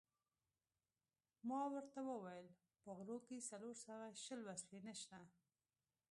[1.49, 2.47] ما ورته وویل:
[2.83, 5.19] په غرو کې څلور سوه شل وسلې نشته.